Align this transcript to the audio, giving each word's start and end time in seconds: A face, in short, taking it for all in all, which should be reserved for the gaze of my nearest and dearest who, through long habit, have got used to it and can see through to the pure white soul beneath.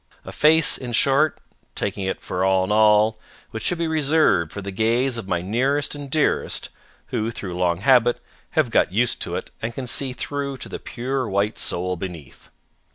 A 0.25 0.31
face, 0.31 0.79
in 0.79 0.93
short, 0.93 1.39
taking 1.75 2.05
it 2.07 2.21
for 2.21 2.43
all 2.43 2.63
in 2.63 2.71
all, 2.71 3.19
which 3.51 3.61
should 3.61 3.77
be 3.77 3.87
reserved 3.87 4.51
for 4.51 4.59
the 4.59 4.71
gaze 4.71 5.15
of 5.15 5.27
my 5.27 5.43
nearest 5.43 5.93
and 5.93 6.09
dearest 6.09 6.69
who, 7.09 7.29
through 7.29 7.55
long 7.55 7.81
habit, 7.81 8.19
have 8.57 8.71
got 8.71 8.91
used 8.91 9.21
to 9.21 9.35
it 9.35 9.51
and 9.61 9.75
can 9.75 9.85
see 9.85 10.13
through 10.13 10.57
to 10.57 10.69
the 10.69 10.79
pure 10.79 11.29
white 11.29 11.59
soul 11.59 11.97
beneath. 11.97 12.49